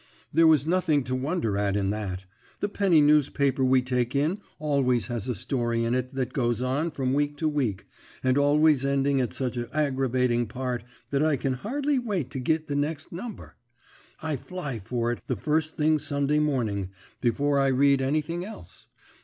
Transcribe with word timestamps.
"There 0.33 0.47
was 0.47 0.65
nothing 0.65 1.03
to 1.03 1.13
wonder 1.15 1.59
at 1.59 1.75
in 1.75 1.91
that. 1.91 2.25
The 2.59 2.67
penny 2.67 3.01
newspaper 3.01 3.63
we 3.63 3.83
take 3.83 4.15
in 4.15 4.39
always 4.57 5.05
has 5.09 5.29
a 5.29 5.35
story 5.35 5.83
in 5.83 5.93
it 5.93 6.15
that 6.15 6.33
goes 6.33 6.59
on 6.59 6.89
from 6.89 7.13
week 7.13 7.37
to 7.37 7.47
week, 7.47 7.85
and 8.23 8.35
always 8.35 8.83
ending 8.83 9.21
at 9.21 9.31
such 9.31 9.57
a 9.57 9.69
aggravating 9.77 10.47
part 10.47 10.83
that 11.11 11.21
I 11.21 11.35
can 11.35 11.53
hardly 11.53 11.99
wait 11.99 12.31
to 12.31 12.39
git 12.39 12.65
the 12.65 12.75
next 12.75 13.11
number. 13.11 13.57
I 14.23 14.37
fly 14.37 14.79
for 14.83 15.11
it 15.11 15.19
the 15.27 15.35
first 15.35 15.77
thing 15.77 15.99
Sunday 15.99 16.39
morning, 16.39 16.89
before 17.21 17.59
I 17.59 17.67
read 17.67 18.01
anything 18.01 18.43
else. 18.43 18.87